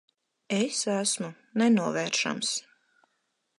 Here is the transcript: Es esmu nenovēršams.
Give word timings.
Es 0.59 0.79
esmu 0.93 1.29
nenovēršams. 1.63 2.57